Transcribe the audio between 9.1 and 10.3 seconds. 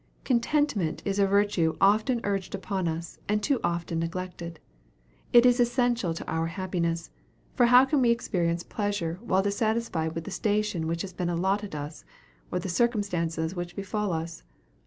while dissatisfied with